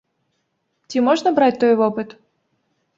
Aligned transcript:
Ці 0.89 1.05
можна 1.09 1.29
браць 1.37 1.53
той 1.67 1.73
вопыт? 1.85 2.21